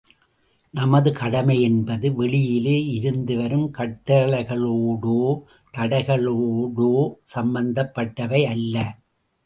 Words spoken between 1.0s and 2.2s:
கடமை என்பது,